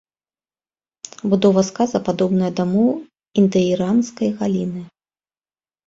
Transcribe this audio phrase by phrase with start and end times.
[1.33, 2.91] Будова сказа падобная да моў
[3.45, 4.81] індаіранскай галіны.